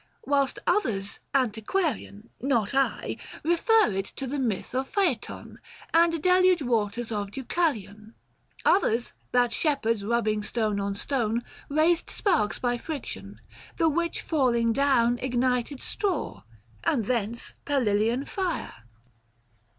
Whilst 0.25 0.57
others, 0.65 1.19
antiquarian, 1.35 2.31
not 2.41 2.73
I, 2.73 3.17
Kefer 3.45 3.95
it 3.95 4.05
to 4.15 4.25
the 4.25 4.39
myth 4.39 4.73
of 4.73 4.89
Phaeton, 4.89 5.59
And 5.93 6.23
deluge 6.23 6.63
waters 6.63 7.11
of 7.11 7.29
Deucalion:— 7.29 8.15
920 8.65 8.75
Others, 8.75 9.13
that 9.31 9.51
shepherds, 9.53 10.03
rubbing 10.03 10.41
stone 10.41 10.79
on 10.79 10.95
stone, 10.95 11.43
Raised 11.69 12.09
sparks 12.09 12.57
by 12.57 12.79
friction, 12.79 13.39
the 13.77 13.87
which 13.89 14.23
falling 14.23 14.73
down 14.73 15.19
Ignited 15.19 15.79
straw, 15.79 16.41
and 16.83 17.05
thence 17.05 17.53
Palilian 17.67 18.25
fire. 18.25 18.73